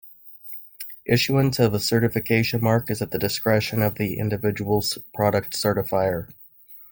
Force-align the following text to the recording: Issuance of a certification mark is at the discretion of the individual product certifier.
Issuance 1.05 1.59
of 1.59 1.75
a 1.75 1.79
certification 1.79 2.59
mark 2.59 2.89
is 2.89 3.03
at 3.03 3.11
the 3.11 3.19
discretion 3.19 3.83
of 3.83 3.97
the 3.99 4.17
individual 4.17 4.83
product 5.15 5.53
certifier. 5.53 6.29